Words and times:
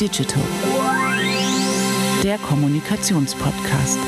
Digital, 0.00 0.42
der 2.22 2.36
Kommunikationspodcast. 2.36 3.98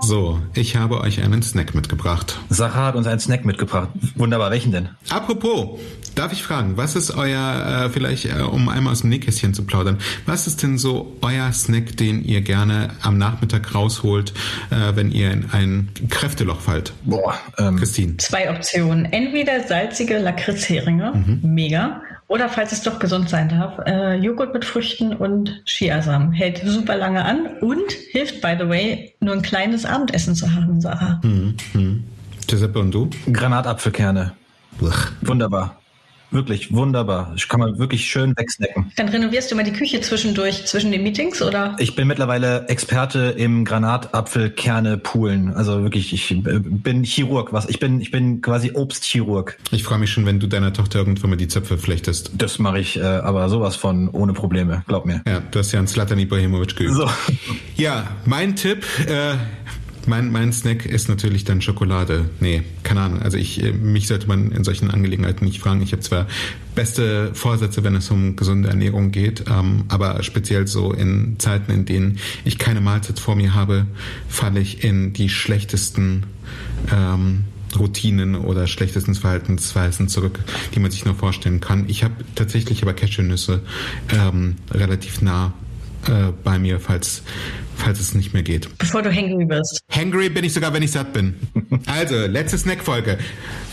So, 0.00 0.40
ich 0.54 0.76
habe 0.76 1.00
euch 1.00 1.22
einen 1.22 1.42
Snack 1.42 1.74
mitgebracht. 1.74 2.38
Sarah 2.48 2.86
hat 2.86 2.94
uns 2.94 3.06
einen 3.06 3.20
Snack 3.20 3.44
mitgebracht. 3.44 3.88
Wunderbar, 4.14 4.50
welchen 4.50 4.70
denn? 4.70 4.90
Apropos, 5.08 5.80
darf 6.14 6.32
ich 6.32 6.42
fragen, 6.42 6.76
was 6.76 6.94
ist 6.94 7.10
euer, 7.10 7.86
äh, 7.86 7.90
vielleicht 7.90 8.26
äh, 8.26 8.42
um 8.42 8.68
einmal 8.68 8.92
aus 8.92 9.00
dem 9.00 9.10
Nähkästchen 9.10 9.52
zu 9.52 9.64
plaudern, 9.64 9.98
was 10.26 10.46
ist 10.46 10.62
denn 10.62 10.78
so 10.78 11.16
euer 11.22 11.52
Snack, 11.52 11.96
den 11.96 12.24
ihr 12.24 12.42
gerne 12.42 12.90
am 13.02 13.18
Nachmittag 13.18 13.74
rausholt, 13.74 14.32
äh, 14.70 14.94
wenn 14.94 15.10
ihr 15.10 15.32
in 15.32 15.50
ein 15.50 15.90
Kräfteloch 16.08 16.60
fallt? 16.60 16.92
Boah, 17.04 17.34
ähm, 17.58 17.76
Christine. 17.76 18.16
Zwei 18.18 18.50
Optionen. 18.50 19.04
Entweder 19.06 19.66
salzige 19.66 20.18
Lakritzheringe, 20.18 21.40
mega. 21.42 22.02
Oder 22.30 22.48
falls 22.48 22.70
es 22.70 22.82
doch 22.82 23.00
gesund 23.00 23.28
sein 23.28 23.48
darf, 23.48 23.80
äh, 23.86 24.14
Joghurt 24.14 24.54
mit 24.54 24.64
Früchten 24.64 25.12
und 25.16 25.62
Chiasamen. 25.66 26.30
Hält 26.30 26.62
super 26.64 26.96
lange 26.96 27.24
an 27.24 27.58
und 27.60 27.90
hilft, 28.12 28.40
by 28.40 28.54
the 28.56 28.68
way, 28.68 29.12
nur 29.18 29.34
ein 29.34 29.42
kleines 29.42 29.84
Abendessen 29.84 30.36
zu 30.36 30.54
haben, 30.54 30.80
Sarah. 30.80 31.18
Hm, 31.22 31.56
hm. 31.72 32.04
Giuseppe 32.46 32.78
und 32.78 32.92
du? 32.92 33.10
Granatapfelkerne. 33.32 34.30
Blech. 34.78 35.08
Wunderbar. 35.22 35.80
Wirklich 36.30 36.72
wunderbar. 36.72 37.32
Ich 37.36 37.48
kann 37.48 37.60
man 37.60 37.78
wirklich 37.78 38.06
schön 38.08 38.34
wegsnacken. 38.36 38.92
Dann 38.96 39.08
renovierst 39.08 39.50
du 39.50 39.56
mal 39.56 39.64
die 39.64 39.72
Küche 39.72 40.00
zwischendurch, 40.00 40.66
zwischen 40.66 40.92
den 40.92 41.02
Meetings, 41.02 41.42
oder? 41.42 41.76
Ich 41.78 41.96
bin 41.96 42.06
mittlerweile 42.06 42.68
Experte 42.68 43.34
im 43.36 43.64
Granatapfelkerne 43.64 44.98
poolen. 44.98 45.52
Also 45.54 45.82
wirklich, 45.82 46.12
ich 46.12 46.42
bin 46.42 47.02
Chirurg. 47.02 47.52
Was? 47.52 47.68
Ich 47.68 47.80
bin, 47.80 48.00
ich 48.00 48.10
bin 48.10 48.40
quasi 48.42 48.72
Obstchirurg. 48.74 49.58
Ich 49.72 49.82
freue 49.82 49.98
mich 49.98 50.10
schon, 50.10 50.24
wenn 50.26 50.38
du 50.38 50.46
deiner 50.46 50.72
Tochter 50.72 51.00
irgendwann 51.00 51.30
mal 51.30 51.36
die 51.36 51.48
Zöpfe 51.48 51.78
flechtest. 51.78 52.30
Das 52.34 52.58
mache 52.58 52.78
ich 52.78 52.96
äh, 52.96 53.02
aber 53.02 53.48
sowas 53.48 53.76
von 53.76 54.08
ohne 54.08 54.32
Probleme. 54.32 54.84
Glaub 54.86 55.06
mir. 55.06 55.22
Ja, 55.26 55.40
du 55.40 55.58
hast 55.58 55.72
ja 55.72 55.80
an 55.80 55.88
Slatan 55.88 56.18
Ibrahimovic 56.18 56.76
geübt. 56.76 56.94
So. 56.94 57.08
Ja, 57.76 58.08
mein 58.24 58.56
Tipp, 58.56 58.84
äh, 59.08 59.34
mein, 60.06 60.32
mein 60.32 60.52
Snack 60.52 60.86
ist 60.86 61.08
natürlich 61.08 61.44
dann 61.44 61.60
Schokolade. 61.60 62.30
Nee, 62.40 62.62
keine 62.82 63.02
Ahnung. 63.02 63.22
Also 63.22 63.36
ich, 63.36 63.62
äh, 63.62 63.72
mich 63.72 64.06
sollte 64.06 64.26
man 64.26 64.52
in 64.52 64.64
solchen 64.64 64.90
Angelegenheiten 64.90 65.44
nicht 65.44 65.60
fragen. 65.60 65.82
Ich 65.82 65.92
habe 65.92 66.02
zwar 66.02 66.26
beste 66.74 67.34
Vorsätze, 67.34 67.84
wenn 67.84 67.94
es 67.94 68.10
um 68.10 68.36
gesunde 68.36 68.68
Ernährung 68.68 69.10
geht, 69.10 69.44
ähm, 69.50 69.84
aber 69.88 70.22
speziell 70.22 70.66
so 70.66 70.92
in 70.92 71.36
Zeiten, 71.38 71.72
in 71.72 71.84
denen 71.84 72.18
ich 72.44 72.58
keine 72.58 72.80
Mahlzeit 72.80 73.18
vor 73.18 73.36
mir 73.36 73.54
habe, 73.54 73.86
falle 74.28 74.60
ich 74.60 74.84
in 74.84 75.12
die 75.12 75.28
schlechtesten 75.28 76.24
ähm, 76.92 77.44
Routinen 77.78 78.34
oder 78.34 78.66
schlechtesten 78.66 79.14
Verhaltensweisen 79.14 80.08
zurück, 80.08 80.40
die 80.74 80.80
man 80.80 80.90
sich 80.90 81.04
nur 81.04 81.14
vorstellen 81.14 81.60
kann. 81.60 81.88
Ich 81.88 82.02
habe 82.02 82.14
tatsächlich 82.34 82.82
aber 82.82 82.94
Cashewnüsse 82.94 83.62
ähm, 84.12 84.56
relativ 84.72 85.22
nah 85.22 85.52
äh, 86.08 86.32
bei 86.44 86.58
mir, 86.58 86.80
falls, 86.80 87.22
falls 87.76 88.00
es 88.00 88.14
nicht 88.14 88.32
mehr 88.32 88.42
geht. 88.42 88.68
Bevor 88.78 89.02
du 89.02 89.14
hangry 89.14 89.48
wirst. 89.48 89.80
Hangry 89.90 90.28
bin 90.28 90.44
ich 90.44 90.52
sogar, 90.52 90.72
wenn 90.72 90.82
ich 90.82 90.92
satt 90.92 91.12
bin. 91.12 91.34
Also, 91.86 92.26
letzte 92.26 92.58
Snackfolge. 92.58 93.18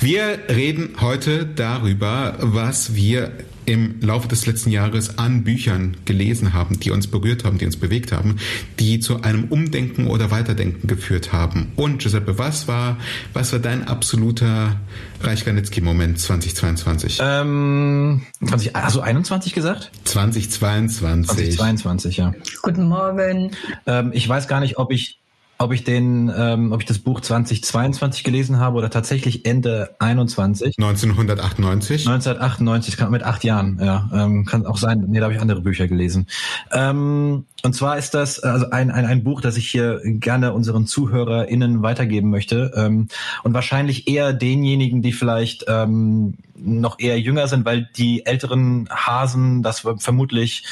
Wir 0.01 0.39
reden 0.49 0.95
heute 1.01 1.45
darüber, 1.45 2.35
was 2.39 2.95
wir 2.95 3.31
im 3.67 3.99
Laufe 3.99 4.29
des 4.29 4.45
letzten 4.45 4.71
Jahres 4.71 5.19
an 5.19 5.43
Büchern 5.43 5.97
gelesen 6.05 6.53
haben, 6.53 6.79
die 6.79 6.89
uns 6.89 7.07
berührt 7.07 7.43
haben, 7.43 7.57
die 7.57 7.65
uns 7.65 7.75
bewegt 7.75 8.13
haben, 8.13 8.37
die 8.79 9.01
zu 9.01 9.21
einem 9.21 9.45
Umdenken 9.45 10.07
oder 10.07 10.31
Weiterdenken 10.31 10.87
geführt 10.87 11.33
haben. 11.33 11.73
Und 11.75 12.01
Giuseppe, 12.01 12.39
was 12.39 12.69
war, 12.69 12.97
was 13.33 13.51
war 13.51 13.59
dein 13.59 13.85
absoluter 13.85 14.79
Reich 15.21 15.45
Ranitzky-Moment 15.45 16.17
2022? 16.17 17.19
Ähm, 17.21 18.21
20, 18.39 18.75
also 18.75 19.01
21 19.01 19.53
gesagt? 19.53 19.91
2022. 20.05 21.57
2022, 21.57 22.17
ja. 22.17 22.33
Guten 22.61 22.87
Morgen. 22.87 23.51
Ähm, 23.85 24.11
ich 24.13 24.27
weiß 24.29 24.47
gar 24.47 24.61
nicht, 24.61 24.77
ob 24.77 24.93
ich 24.93 25.19
ob 25.59 25.73
ich 25.73 25.83
den, 25.83 26.31
ähm, 26.35 26.71
ob 26.71 26.81
ich 26.81 26.85
das 26.85 26.99
Buch 26.99 27.19
2022 27.21 28.23
gelesen 28.23 28.59
habe 28.59 28.77
oder 28.77 28.89
tatsächlich 28.89 29.45
Ende 29.45 29.95
21. 29.99 30.75
1998. 30.77 32.07
1998, 32.07 32.97
kann, 32.97 33.11
mit 33.11 33.23
acht 33.23 33.43
Jahren, 33.43 33.79
ja. 33.81 34.09
Ähm, 34.13 34.45
kann 34.45 34.65
auch 34.65 34.77
sein, 34.77 35.05
nee, 35.07 35.19
da 35.19 35.25
habe 35.25 35.33
ich 35.33 35.41
andere 35.41 35.61
Bücher 35.61 35.87
gelesen. 35.87 36.27
Ähm, 36.71 37.45
und 37.63 37.73
zwar 37.73 37.97
ist 37.97 38.13
das 38.13 38.39
also 38.39 38.69
ein, 38.69 38.91
ein, 38.91 39.05
ein 39.05 39.23
Buch, 39.23 39.41
das 39.41 39.57
ich 39.57 39.67
hier 39.69 39.99
gerne 40.03 40.53
unseren 40.53 40.85
ZuhörerInnen 40.85 41.81
weitergeben 41.81 42.29
möchte. 42.29 42.71
Ähm, 42.75 43.07
und 43.43 43.53
wahrscheinlich 43.53 44.07
eher 44.07 44.33
denjenigen, 44.33 45.01
die 45.01 45.11
vielleicht 45.11 45.65
ähm, 45.67 46.35
noch 46.55 46.99
eher 46.99 47.19
jünger 47.19 47.47
sind, 47.47 47.65
weil 47.65 47.89
die 47.97 48.25
älteren 48.25 48.87
Hasen 48.89 49.63
das 49.63 49.85
vermutlich 49.97 50.65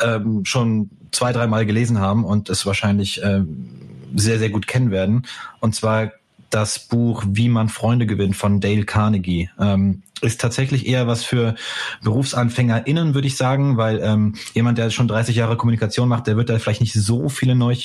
ähm, 0.00 0.44
schon 0.44 0.90
zwei, 1.10 1.32
dreimal 1.32 1.66
gelesen 1.66 1.98
haben 2.00 2.24
und 2.24 2.50
es 2.50 2.66
wahrscheinlich 2.66 3.20
ähm, 3.22 3.87
sehr, 4.14 4.38
sehr 4.38 4.50
gut 4.50 4.66
kennen 4.66 4.90
werden. 4.90 5.26
Und 5.60 5.74
zwar 5.74 6.12
das 6.50 6.78
Buch 6.78 7.24
Wie 7.28 7.48
man 7.48 7.68
Freunde 7.68 8.06
gewinnt 8.06 8.36
von 8.36 8.60
Dale 8.60 8.84
Carnegie. 8.84 9.50
Ähm, 9.58 10.02
ist 10.20 10.40
tatsächlich 10.40 10.86
eher 10.86 11.06
was 11.06 11.24
für 11.24 11.54
BerufsanfängerInnen, 12.02 13.14
würde 13.14 13.28
ich 13.28 13.36
sagen, 13.36 13.76
weil 13.76 14.00
ähm, 14.02 14.34
jemand, 14.54 14.78
der 14.78 14.90
schon 14.90 15.08
30 15.08 15.36
Jahre 15.36 15.56
Kommunikation 15.56 16.08
macht, 16.08 16.26
der 16.26 16.36
wird 16.36 16.48
da 16.48 16.58
vielleicht 16.58 16.80
nicht 16.80 16.94
so 16.94 17.28
viele 17.28 17.54
Neu 17.54 17.76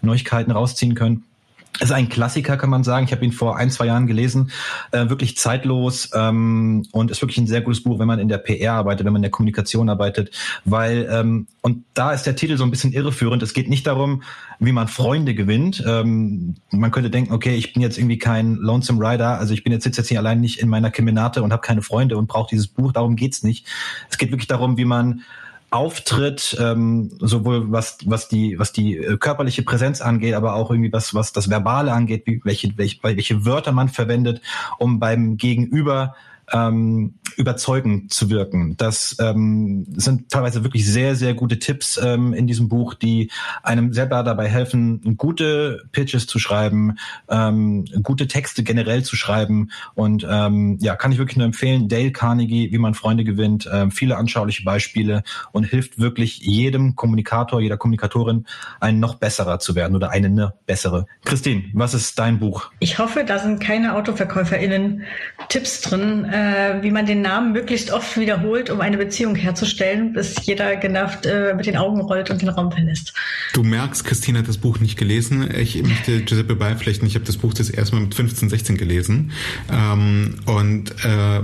Neuigkeiten 0.00 0.52
rausziehen 0.52 0.94
können. 0.94 1.24
Es 1.78 1.88
ist 1.88 1.92
ein 1.92 2.10
Klassiker, 2.10 2.58
kann 2.58 2.68
man 2.68 2.84
sagen. 2.84 3.06
Ich 3.06 3.12
habe 3.12 3.24
ihn 3.24 3.32
vor 3.32 3.56
ein, 3.56 3.70
zwei 3.70 3.86
Jahren 3.86 4.06
gelesen. 4.06 4.50
Äh, 4.90 5.08
wirklich 5.08 5.38
zeitlos 5.38 6.10
ähm, 6.14 6.86
und 6.92 7.10
ist 7.10 7.22
wirklich 7.22 7.38
ein 7.38 7.46
sehr 7.46 7.62
gutes 7.62 7.82
Buch, 7.82 7.98
wenn 7.98 8.06
man 8.06 8.18
in 8.18 8.28
der 8.28 8.38
PR 8.38 8.74
arbeitet, 8.74 9.06
wenn 9.06 9.12
man 9.12 9.20
in 9.20 9.24
der 9.24 9.30
Kommunikation 9.30 9.88
arbeitet. 9.88 10.30
Weil, 10.66 11.08
ähm, 11.10 11.46
und 11.62 11.84
da 11.94 12.12
ist 12.12 12.24
der 12.24 12.36
Titel 12.36 12.58
so 12.58 12.64
ein 12.64 12.70
bisschen 12.70 12.92
irreführend. 12.92 13.42
Es 13.42 13.54
geht 13.54 13.70
nicht 13.70 13.86
darum, 13.86 14.22
wie 14.58 14.72
man 14.72 14.86
Freunde 14.86 15.34
gewinnt. 15.34 15.82
Ähm, 15.86 16.56
man 16.70 16.90
könnte 16.90 17.08
denken, 17.08 17.32
okay, 17.32 17.54
ich 17.54 17.72
bin 17.72 17.82
jetzt 17.82 17.96
irgendwie 17.96 18.18
kein 18.18 18.56
Lonesome 18.56 19.00
Rider, 19.00 19.38
also 19.38 19.54
ich 19.54 19.64
bin 19.64 19.72
jetzt, 19.72 19.84
sitze 19.84 20.02
jetzt 20.02 20.08
hier 20.08 20.18
allein 20.18 20.40
nicht 20.40 20.60
in 20.60 20.68
meiner 20.68 20.90
Kemenate 20.90 21.42
und 21.42 21.52
habe 21.52 21.62
keine 21.62 21.80
Freunde 21.80 22.18
und 22.18 22.26
brauche 22.26 22.50
dieses 22.50 22.68
Buch. 22.68 22.92
Darum 22.92 23.16
geht's 23.16 23.42
nicht. 23.42 23.66
Es 24.10 24.18
geht 24.18 24.30
wirklich 24.30 24.48
darum, 24.48 24.76
wie 24.76 24.84
man 24.84 25.22
Auftritt, 25.72 26.56
ähm, 26.60 27.10
sowohl 27.18 27.72
was 27.72 27.98
was 28.04 28.28
die 28.28 28.58
was 28.58 28.72
die 28.72 28.98
äh, 28.98 29.16
körperliche 29.16 29.62
Präsenz 29.62 30.00
angeht, 30.00 30.34
aber 30.34 30.54
auch 30.54 30.70
irgendwie 30.70 30.92
was 30.92 31.14
was 31.14 31.32
das 31.32 31.48
Verbale 31.48 31.92
angeht, 31.92 32.24
wie, 32.26 32.40
welche 32.44 32.76
welche 32.76 33.02
welche 33.02 33.46
Wörter 33.46 33.72
man 33.72 33.88
verwendet, 33.88 34.42
um 34.78 35.00
beim 35.00 35.36
Gegenüber 35.38 36.14
ähm, 36.52 37.14
überzeugend 37.36 38.12
zu 38.12 38.30
wirken. 38.30 38.76
Das 38.76 39.16
ähm, 39.20 39.86
sind 39.96 40.30
teilweise 40.30 40.64
wirklich 40.64 40.86
sehr, 40.86 41.16
sehr 41.16 41.34
gute 41.34 41.58
Tipps 41.58 41.98
ähm, 42.02 42.34
in 42.34 42.46
diesem 42.46 42.68
Buch, 42.68 42.94
die 42.94 43.30
einem 43.62 43.92
selber 43.92 44.22
dabei 44.22 44.48
helfen, 44.48 45.16
gute 45.16 45.82
Pitches 45.92 46.26
zu 46.26 46.38
schreiben, 46.38 46.96
ähm, 47.28 47.84
gute 48.02 48.26
Texte 48.26 48.62
generell 48.62 49.02
zu 49.02 49.16
schreiben. 49.16 49.70
Und 49.94 50.26
ähm, 50.28 50.78
ja, 50.80 50.94
kann 50.96 51.12
ich 51.12 51.18
wirklich 51.18 51.38
nur 51.38 51.46
empfehlen. 51.46 51.88
Dale 51.88 52.12
Carnegie, 52.12 52.70
wie 52.70 52.78
man 52.78 52.94
Freunde 52.94 53.24
gewinnt, 53.24 53.68
ähm, 53.72 53.90
viele 53.90 54.16
anschauliche 54.16 54.62
Beispiele 54.62 55.22
und 55.52 55.64
hilft 55.64 55.98
wirklich 55.98 56.40
jedem 56.40 56.96
Kommunikator, 56.96 57.60
jeder 57.60 57.78
Kommunikatorin, 57.78 58.46
ein 58.80 59.00
noch 59.00 59.14
besserer 59.14 59.58
zu 59.58 59.74
werden 59.74 59.96
oder 59.96 60.10
eine 60.10 60.28
ne 60.28 60.52
bessere. 60.66 61.06
Christine, 61.24 61.64
was 61.72 61.94
ist 61.94 62.18
dein 62.18 62.38
Buch? 62.38 62.70
Ich 62.80 62.98
hoffe, 62.98 63.24
da 63.24 63.38
sind 63.38 63.60
keine 63.60 63.94
AutoverkäuferInnen 63.94 65.02
Tipps 65.48 65.80
drin, 65.80 66.24
äh, 66.24 66.41
wie 66.82 66.90
man 66.90 67.06
den 67.06 67.22
Namen 67.22 67.52
möglichst 67.52 67.90
oft 67.90 68.18
wiederholt, 68.18 68.70
um 68.70 68.80
eine 68.80 68.96
Beziehung 68.96 69.34
herzustellen, 69.34 70.12
bis 70.12 70.34
jeder 70.44 70.76
genervt 70.76 71.26
äh, 71.26 71.54
mit 71.54 71.66
den 71.66 71.76
Augen 71.76 72.00
rollt 72.00 72.30
und 72.30 72.42
den 72.42 72.48
Raum 72.48 72.72
verlässt. 72.72 73.12
Du 73.52 73.62
merkst, 73.62 74.04
Christine 74.04 74.38
hat 74.38 74.48
das 74.48 74.58
Buch 74.58 74.80
nicht 74.80 74.98
gelesen. 74.98 75.48
Ich 75.56 75.82
möchte 75.82 76.22
Giuseppe 76.22 76.56
beipflichten, 76.56 77.06
ich 77.06 77.14
habe 77.14 77.24
das 77.24 77.36
Buch 77.36 77.54
das 77.54 77.70
erste 77.70 77.96
Mal 77.96 78.02
mit 78.02 78.14
15, 78.14 78.48
16 78.48 78.76
gelesen. 78.76 79.32
Ähm, 79.70 80.36
und 80.46 80.90
äh, 81.04 81.40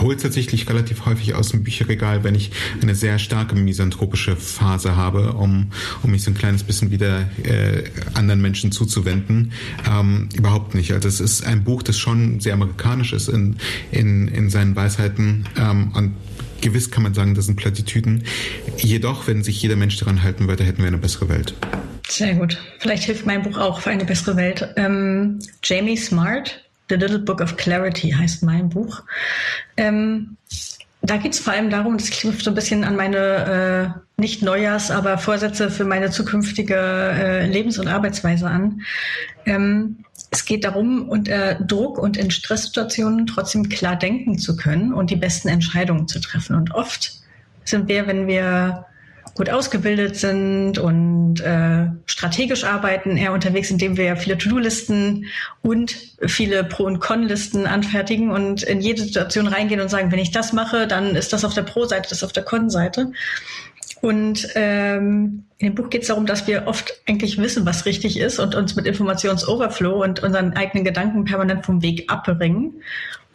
holt 0.00 0.22
tatsächlich 0.22 0.68
relativ 0.68 1.06
häufig 1.06 1.34
aus 1.34 1.48
dem 1.48 1.64
Bücherregal, 1.64 2.24
wenn 2.24 2.34
ich 2.34 2.52
eine 2.80 2.94
sehr 2.94 3.18
starke 3.18 3.54
misanthropische 3.56 4.36
Phase 4.36 4.96
habe, 4.96 5.32
um, 5.32 5.72
um 6.02 6.10
mich 6.10 6.22
so 6.22 6.30
ein 6.30 6.34
kleines 6.34 6.62
bisschen 6.62 6.90
wieder 6.90 7.28
äh, 7.42 7.84
anderen 8.14 8.40
Menschen 8.40 8.72
zuzuwenden. 8.72 9.52
Ähm, 9.88 10.28
überhaupt 10.34 10.74
nicht. 10.74 10.92
Also 10.92 11.08
es 11.08 11.20
ist 11.20 11.46
ein 11.46 11.64
Buch, 11.64 11.82
das 11.82 11.98
schon 11.98 12.40
sehr 12.40 12.54
amerikanisch 12.54 13.12
ist 13.12 13.28
in, 13.28 13.56
in, 13.90 14.28
in 14.28 14.50
seinen 14.50 14.76
Weisheiten 14.76 15.46
ähm, 15.58 15.92
und 15.94 16.14
gewiss 16.60 16.90
kann 16.90 17.02
man 17.02 17.14
sagen, 17.14 17.34
das 17.34 17.46
sind 17.46 17.56
Plattitüden. 17.56 18.24
Jedoch, 18.78 19.26
wenn 19.26 19.42
sich 19.42 19.60
jeder 19.60 19.76
Mensch 19.76 19.98
daran 19.98 20.22
halten 20.22 20.48
würde, 20.48 20.64
hätten 20.64 20.78
wir 20.78 20.88
eine 20.88 20.98
bessere 20.98 21.28
Welt. 21.28 21.54
Sehr 22.08 22.34
gut. 22.34 22.58
Vielleicht 22.78 23.04
hilft 23.04 23.26
mein 23.26 23.42
Buch 23.42 23.58
auch 23.58 23.80
für 23.80 23.90
eine 23.90 24.04
bessere 24.04 24.36
Welt. 24.36 24.68
Ähm, 24.76 25.40
Jamie 25.62 25.96
Smart, 25.96 26.65
The 26.88 26.96
Little 26.96 27.18
Book 27.18 27.40
of 27.40 27.56
Clarity 27.56 28.10
heißt 28.10 28.42
mein 28.42 28.68
Buch. 28.68 29.02
Ähm, 29.76 30.36
da 31.02 31.16
geht 31.18 31.34
es 31.34 31.38
vor 31.38 31.52
allem 31.52 31.70
darum, 31.70 31.98
das 31.98 32.10
knüpft 32.10 32.44
so 32.44 32.50
ein 32.50 32.54
bisschen 32.54 32.82
an 32.82 32.96
meine 32.96 33.94
äh, 34.16 34.20
nicht 34.20 34.42
Neujahrs, 34.42 34.90
aber 34.90 35.18
Vorsätze 35.18 35.70
für 35.70 35.84
meine 35.84 36.10
zukünftige 36.10 36.76
äh, 36.76 37.46
Lebens- 37.46 37.78
und 37.78 37.86
Arbeitsweise 37.86 38.48
an. 38.48 38.82
Ähm, 39.44 39.98
es 40.30 40.44
geht 40.44 40.64
darum, 40.64 41.08
unter 41.08 41.54
Druck 41.54 41.98
und 41.98 42.16
in 42.16 42.30
Stresssituationen 42.30 43.26
trotzdem 43.26 43.68
klar 43.68 43.96
denken 43.96 44.38
zu 44.38 44.56
können 44.56 44.92
und 44.92 45.10
die 45.10 45.16
besten 45.16 45.48
Entscheidungen 45.48 46.08
zu 46.08 46.20
treffen. 46.20 46.56
Und 46.56 46.74
oft 46.74 47.12
sind 47.64 47.88
wir, 47.88 48.06
wenn 48.06 48.26
wir 48.26 48.86
gut 49.36 49.50
ausgebildet 49.50 50.16
sind 50.16 50.78
und 50.78 51.40
äh, 51.40 51.86
strategisch 52.06 52.64
arbeiten, 52.64 53.16
eher 53.16 53.32
unterwegs, 53.32 53.70
indem 53.70 53.96
wir 53.96 54.16
viele 54.16 54.38
To-Do-Listen 54.38 55.26
und 55.62 55.96
viele 56.26 56.64
Pro- 56.64 56.84
und 56.84 57.00
Con-Listen 57.00 57.66
anfertigen 57.66 58.30
und 58.30 58.62
in 58.62 58.80
jede 58.80 59.02
Situation 59.02 59.46
reingehen 59.46 59.80
und 59.80 59.90
sagen, 59.90 60.10
wenn 60.10 60.18
ich 60.18 60.30
das 60.30 60.52
mache, 60.52 60.86
dann 60.86 61.14
ist 61.14 61.32
das 61.32 61.44
auf 61.44 61.52
der 61.52 61.62
Pro-Seite, 61.62 62.08
das 62.08 62.24
auf 62.24 62.32
der 62.32 62.44
Con-Seite. 62.44 63.12
Und 64.00 64.48
ähm, 64.54 65.44
in 65.58 65.68
dem 65.68 65.74
Buch 65.74 65.90
geht 65.90 66.02
es 66.02 66.08
darum, 66.08 66.26
dass 66.26 66.46
wir 66.46 66.66
oft 66.66 66.94
eigentlich 67.06 67.38
wissen, 67.38 67.66
was 67.66 67.86
richtig 67.86 68.18
ist 68.18 68.38
und 68.38 68.54
uns 68.54 68.74
mit 68.76 68.86
Informationsoverflow 68.86 70.02
und 70.02 70.22
unseren 70.22 70.54
eigenen 70.54 70.84
Gedanken 70.84 71.24
permanent 71.24 71.64
vom 71.64 71.82
Weg 71.82 72.10
abbringen 72.10 72.82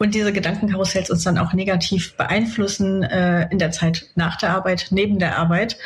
und 0.02 0.14
diese 0.14 0.32
Gedankenkarussells 0.32 1.10
uns 1.10 1.22
dann 1.22 1.38
auch 1.38 1.52
negativ 1.52 2.16
beeinflussen 2.16 3.04
äh, 3.04 3.48
in 3.50 3.58
der 3.58 3.70
Zeit 3.70 4.06
nach 4.16 4.36
der 4.36 4.50
Arbeit, 4.50 4.88
neben 4.90 5.20
der 5.20 5.38
Arbeit. 5.38 5.78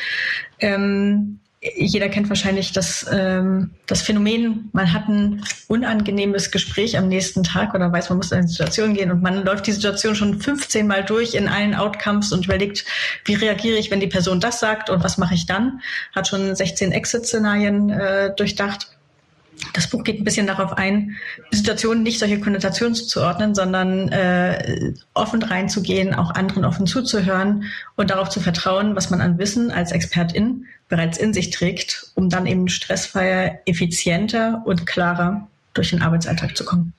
Ähm, 0.58 1.40
jeder 1.74 2.08
kennt 2.08 2.28
wahrscheinlich 2.28 2.72
das, 2.72 3.06
ähm, 3.12 3.72
das 3.86 4.02
Phänomen, 4.02 4.70
man 4.72 4.92
hat 4.92 5.08
ein 5.08 5.42
unangenehmes 5.68 6.50
Gespräch 6.50 6.96
am 6.96 7.08
nächsten 7.08 7.42
Tag 7.42 7.74
oder 7.74 7.92
weiß, 7.92 8.08
man 8.08 8.18
muss 8.18 8.32
in 8.32 8.38
eine 8.38 8.48
Situation 8.48 8.94
gehen 8.94 9.10
und 9.10 9.22
man 9.22 9.44
läuft 9.44 9.66
die 9.66 9.72
Situation 9.72 10.14
schon 10.14 10.40
15 10.40 10.86
Mal 10.86 11.04
durch 11.04 11.34
in 11.34 11.48
allen 11.48 11.74
Outcomes 11.74 12.32
und 12.32 12.46
überlegt, 12.46 12.84
wie 13.24 13.34
reagiere 13.34 13.76
ich, 13.76 13.90
wenn 13.90 14.00
die 14.00 14.06
Person 14.06 14.40
das 14.40 14.60
sagt 14.60 14.88
und 14.88 15.04
was 15.04 15.18
mache 15.18 15.34
ich 15.34 15.46
dann? 15.46 15.80
Hat 16.14 16.28
schon 16.28 16.54
16 16.54 16.92
Exit-Szenarien 16.92 17.90
äh, 17.90 18.34
durchdacht. 18.34 18.95
Das 19.72 19.88
Buch 19.88 20.04
geht 20.04 20.20
ein 20.20 20.24
bisschen 20.24 20.46
darauf 20.46 20.74
ein, 20.74 21.16
Situationen 21.50 22.02
nicht 22.02 22.18
solche 22.18 22.40
Konnotationen 22.40 22.94
zuzuordnen, 22.94 23.54
sondern 23.54 24.08
äh, 24.08 24.92
offen 25.14 25.42
reinzugehen, 25.42 26.14
auch 26.14 26.30
anderen 26.30 26.64
offen 26.64 26.86
zuzuhören 26.86 27.64
und 27.96 28.10
darauf 28.10 28.28
zu 28.28 28.40
vertrauen, 28.40 28.96
was 28.96 29.10
man 29.10 29.20
an 29.20 29.38
Wissen 29.38 29.70
als 29.70 29.92
Expertin 29.92 30.66
bereits 30.88 31.18
in 31.18 31.32
sich 31.32 31.50
trägt, 31.50 32.10
um 32.14 32.28
dann 32.28 32.46
eben 32.46 32.68
stressfreier, 32.68 33.58
effizienter 33.66 34.62
und 34.64 34.86
klarer 34.86 35.48
durch 35.74 35.90
den 35.90 36.02
Arbeitsalltag 36.02 36.56
zu 36.56 36.64
kommen. 36.64 36.92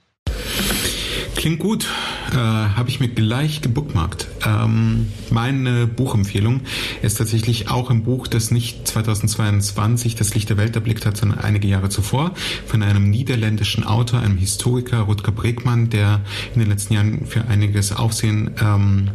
Klingt 1.35 1.59
gut. 1.59 1.87
Äh, 2.31 2.35
Habe 2.35 2.89
ich 2.89 2.99
mir 2.99 3.07
gleich 3.07 3.61
gebookmarkt. 3.61 4.27
Ähm, 4.45 5.07
meine 5.29 5.87
Buchempfehlung 5.87 6.61
ist 7.01 7.17
tatsächlich 7.17 7.69
auch 7.69 7.89
ein 7.89 8.03
Buch, 8.03 8.27
das 8.27 8.51
nicht 8.51 8.87
2022 8.87 10.15
das 10.15 10.33
Licht 10.33 10.49
der 10.49 10.57
Welt 10.57 10.75
erblickt 10.75 11.05
hat, 11.05 11.17
sondern 11.17 11.39
einige 11.39 11.67
Jahre 11.67 11.89
zuvor 11.89 12.33
von 12.65 12.83
einem 12.83 13.09
niederländischen 13.09 13.83
Autor, 13.83 14.19
einem 14.19 14.37
Historiker, 14.37 15.01
Rutger 15.01 15.31
Bregmann, 15.31 15.89
der 15.89 16.21
in 16.53 16.59
den 16.59 16.69
letzten 16.69 16.93
Jahren 16.93 17.25
für 17.25 17.47
einiges 17.47 17.91
Aufsehen 17.91 18.51
ähm, 18.59 19.11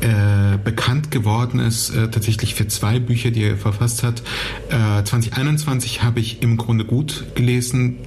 äh, 0.00 0.56
bekannt 0.56 1.10
geworden 1.10 1.60
ist, 1.60 1.90
äh, 1.90 2.10
tatsächlich 2.10 2.54
für 2.54 2.66
zwei 2.68 2.98
Bücher, 2.98 3.30
die 3.30 3.42
er 3.42 3.56
verfasst 3.56 4.02
hat. 4.02 4.22
Äh, 4.70 5.04
2021 5.04 6.02
habe 6.02 6.20
ich 6.20 6.42
im 6.42 6.56
Grunde 6.56 6.84
gut 6.84 7.26
gelesen, 7.34 7.98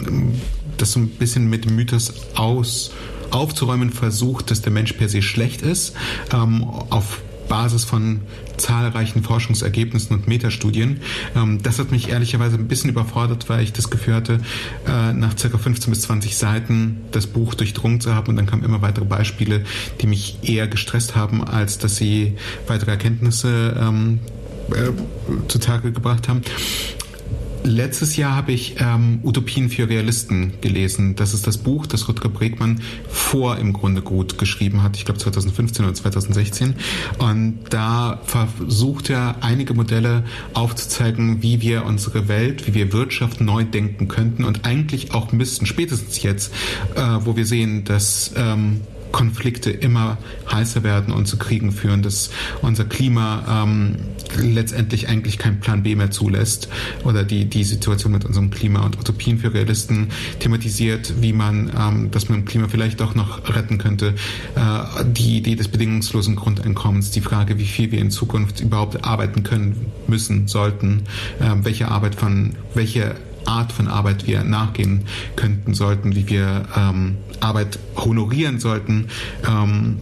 das 0.78 0.94
so 0.94 1.00
ein 1.00 1.10
bisschen 1.10 1.50
mit 1.50 1.70
Mythos 1.70 2.14
aus 2.36 2.92
aufzuräumen 3.34 3.92
versucht, 3.92 4.52
dass 4.52 4.62
der 4.62 4.72
Mensch 4.72 4.94
per 4.94 5.10
se 5.10 5.22
schlecht 5.22 5.62
ist, 5.62 5.94
ähm, 6.34 6.64
auf 6.64 7.22
Basis 7.48 7.84
von 7.84 8.22
zahlreichen 8.58 9.24
Forschungsergebnissen 9.24 10.16
und 10.16 10.28
Metastudien. 10.28 11.02
Ähm, 11.36 11.62
das 11.62 11.80
hat 11.80 11.92
mich 11.92 12.10
ehrlicherweise 12.10 12.56
ein 12.56 12.68
bisschen 12.68 12.90
überfordert, 12.90 13.50
weil 13.50 13.62
ich 13.62 13.74
das 13.74 13.90
Gefühl 13.90 14.16
hatte, 14.16 14.40
äh, 14.88 15.14
nach 15.14 15.36
ca. 15.36 15.58
15 15.58 15.92
bis 15.92 16.02
20 16.02 16.36
Seiten 16.38 17.02
das 17.12 17.28
Buch 17.28 17.54
durchdrungen 17.54 18.02
zu 18.02 18.16
haben 18.16 18.30
und 18.30 18.38
dann 18.38 18.46
kamen 18.46 18.64
immer 18.64 18.82
weitere 18.82 19.06
Beispiele, 19.06 19.64
die 20.02 20.08
mich 20.08 20.40
eher 20.42 20.68
gestresst 20.68 21.16
haben, 21.16 21.44
als 21.44 21.78
dass 21.78 21.96
sie 21.96 22.38
weitere 22.68 22.92
Erkenntnisse 22.92 23.78
ähm, 23.80 24.20
äh, 24.72 24.90
zutage 25.48 25.92
gebracht 25.92 26.30
haben. 26.30 26.42
Letztes 27.66 28.18
Jahr 28.18 28.36
habe 28.36 28.52
ich 28.52 28.76
ähm, 28.80 29.20
Utopien 29.24 29.70
für 29.70 29.88
Realisten 29.88 30.60
gelesen. 30.60 31.16
Das 31.16 31.34
ist 31.34 31.48
das 31.48 31.58
Buch, 31.58 31.86
das 31.86 32.10
Rutger 32.10 32.28
Bregmann 32.28 32.82
vor 33.08 33.58
im 33.58 33.72
Grunde 33.72 34.02
gut 34.02 34.38
geschrieben 34.38 34.84
hat. 34.84 34.98
Ich 34.98 35.06
glaube 35.06 35.20
2015 35.20 35.86
oder 35.86 35.94
2016. 35.94 36.76
Und 37.20 37.60
da 37.70 38.22
versucht 38.26 39.10
er 39.10 39.38
einige 39.42 39.74
Modelle 39.74 40.26
aufzuzeigen, 40.54 41.42
wie 41.42 41.62
wir 41.62 41.86
unsere 41.86 42.28
Welt, 42.28 42.68
wie 42.68 42.74
wir 42.74 42.92
Wirtschaft 42.92 43.40
neu 43.40 43.64
denken 43.64 44.10
könnten 44.10 44.44
und 44.44 44.66
eigentlich 44.66 45.14
auch 45.14 45.32
müssten, 45.32 45.66
spätestens 45.66 46.22
jetzt, 46.22 46.54
äh, 46.96 47.02
wo 47.22 47.38
wir 47.38 47.46
sehen, 47.46 47.86
dass 47.86 48.34
ähm, 48.36 48.82
Konflikte 49.14 49.70
immer 49.70 50.18
heißer 50.52 50.84
werden 50.84 51.14
und 51.14 51.28
zu 51.28 51.38
Kriegen 51.38 51.72
führen, 51.72 52.02
dass 52.02 52.32
unser 52.62 52.84
Klima 52.84 53.64
ähm, 53.64 53.96
letztendlich 54.38 55.08
eigentlich 55.08 55.38
keinen 55.38 55.60
Plan 55.60 55.84
B 55.84 55.96
mehr 55.96 56.12
zulässt 56.12 56.68
oder 57.06 57.24
die, 57.24 57.46
die 57.46 57.64
Situation 57.64 58.12
mit 58.12 58.26
unserem 58.26 58.50
Klima 58.50 58.82
und 58.82 59.00
Utopien 59.00 59.38
für 59.38 59.54
Realisten 59.54 60.10
thematisiert, 60.40 61.14
wie 61.22 61.32
man 61.32 61.72
ähm, 61.80 62.12
das 62.12 62.28
mit 62.28 62.40
dem 62.40 62.46
Klima 62.46 62.68
vielleicht 62.68 63.00
doch 63.00 63.16
noch 63.16 63.48
retten 63.56 63.78
könnte. 63.78 64.16
Äh, 64.56 65.06
die 65.06 65.38
Idee 65.38 65.56
des 65.56 65.68
bedingungslosen 65.68 66.36
Grundeinkommens, 66.36 67.12
die 67.12 67.22
Frage, 67.22 67.60
wie 67.60 67.68
viel 67.68 67.92
wir 67.92 68.00
in 68.00 68.10
Zukunft 68.10 68.62
überhaupt 68.62 69.06
arbeiten 69.06 69.44
können, 69.44 69.92
müssen, 70.08 70.48
sollten, 70.48 71.04
äh, 71.40 71.52
welche 71.62 71.90
Arbeit 71.90 72.16
von, 72.16 72.56
welche 72.74 73.16
Art 73.46 73.72
von 73.72 73.88
Arbeit 73.88 74.28
wir 74.28 74.44
nachgehen 74.44 75.06
könnten 75.36 75.74
sollten, 75.74 76.16
wie 76.16 76.30
wir 76.30 76.64
ähm, 76.76 77.18
Arbeit 77.40 77.80
honorieren 77.96 78.60
sollten. 78.60 79.10
Ähm, 79.48 80.00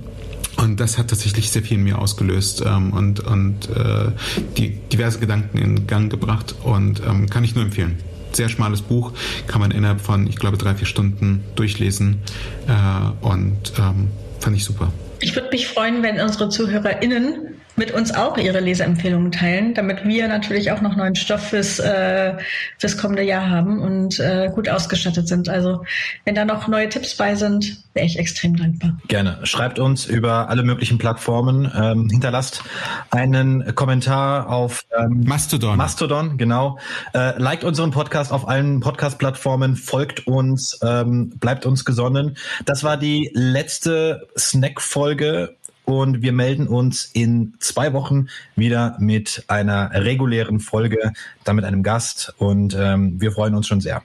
und 0.57 0.79
das 0.79 0.97
hat 0.97 1.09
tatsächlich 1.09 1.49
sehr 1.49 1.63
viel 1.63 1.77
in 1.77 1.83
mir 1.83 1.97
ausgelöst 1.97 2.63
ähm, 2.65 2.93
und, 2.93 3.19
und 3.21 3.69
äh, 3.69 4.11
die 4.57 4.69
diverse 4.69 5.19
Gedanken 5.19 5.57
in 5.57 5.88
Gang 5.88 6.11
gebracht 6.11 6.55
und 6.63 7.01
ähm, 7.07 7.29
kann 7.29 7.43
ich 7.43 7.55
nur 7.55 7.63
empfehlen. 7.63 7.97
Sehr 8.31 8.47
schmales 8.47 8.81
Buch, 8.81 9.11
kann 9.47 9.59
man 9.59 9.71
innerhalb 9.71 10.01
von, 10.01 10.27
ich 10.27 10.38
glaube, 10.38 10.57
drei, 10.57 10.75
vier 10.75 10.88
Stunden 10.88 11.43
durchlesen 11.55 12.19
äh, 12.67 13.25
und 13.25 13.73
ähm, 13.77 14.09
fand 14.39 14.55
ich 14.55 14.63
super. 14.63 14.91
Ich 15.19 15.35
würde 15.35 15.49
mich 15.51 15.67
freuen, 15.67 16.03
wenn 16.03 16.19
unsere 16.19 16.49
ZuhörerInnen 16.49 17.50
mit 17.75 17.91
uns 17.91 18.13
auch 18.13 18.38
ihre 18.38 18.59
Leseempfehlungen 18.59 19.31
teilen, 19.31 19.73
damit 19.73 20.06
wir 20.06 20.27
natürlich 20.27 20.71
auch 20.71 20.81
noch 20.81 20.95
neuen 20.95 21.15
Stoff 21.15 21.50
fürs, 21.50 21.79
äh, 21.79 22.33
fürs 22.77 22.97
kommende 22.97 23.23
Jahr 23.23 23.50
haben 23.50 23.81
und 23.81 24.19
äh, 24.19 24.50
gut 24.53 24.69
ausgestattet 24.69 25.27
sind. 25.27 25.50
Also 25.50 25.83
wenn 26.25 26.35
da 26.35 26.45
noch 26.45 26.68
neue 26.68 26.89
Tipps 26.89 27.15
bei 27.15 27.35
sind, 27.35 27.77
wäre 27.93 28.05
ich 28.05 28.19
extrem 28.19 28.55
dankbar. 28.55 28.98
Gerne. 29.07 29.39
Schreibt 29.43 29.79
uns 29.79 30.05
über 30.05 30.50
alle 30.50 30.63
möglichen 30.63 30.98
Plattformen. 30.98 31.72
Ähm, 31.75 32.10
hinterlasst 32.10 32.63
einen 33.10 33.75
Kommentar 33.75 34.50
auf 34.50 34.86
ähm, 34.98 35.24
Mastodon. 35.25 35.77
Mastodon, 35.77 36.38
genau. 36.38 36.77
Äh, 37.13 37.39
liked 37.39 37.63
unseren 37.63 37.91
Podcast 37.91 38.31
auf 38.31 38.48
allen 38.48 38.79
Podcast-Plattformen, 38.79 39.75
folgt 39.75 40.27
uns, 40.27 40.79
ähm, 40.84 41.31
bleibt 41.39 41.65
uns 41.65 41.86
gesonnen. 41.86 42.38
Das 42.65 42.84
war 42.84 42.98
die 42.98 43.29
letzte 43.34 44.27
Snack-Folge 44.38 45.55
und 46.00 46.21
wir 46.21 46.31
melden 46.31 46.67
uns 46.67 47.10
in 47.13 47.53
zwei 47.60 47.93
Wochen 47.93 48.27
wieder 48.55 48.95
mit 49.00 49.43
einer 49.48 49.91
regulären 49.91 50.60
Folge, 50.60 51.13
dann 51.43 51.55
mit 51.55 51.65
einem 51.65 51.83
Gast 51.83 52.33
und 52.38 52.75
ähm, 52.79 53.19
wir 53.19 53.31
freuen 53.31 53.55
uns 53.55 53.67
schon 53.67 53.81
sehr. 53.81 54.03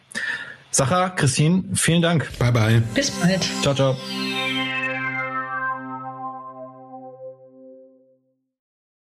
Sacha, 0.71 1.11
Christine, 1.11 1.65
vielen 1.75 2.03
Dank. 2.03 2.31
Bye 2.39 2.53
bye. 2.53 2.83
Bis 2.95 3.11
bald. 3.11 3.49
Ciao, 3.63 3.75
ciao. 3.75 3.97